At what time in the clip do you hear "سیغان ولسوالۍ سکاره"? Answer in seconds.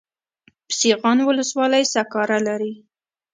0.79-2.39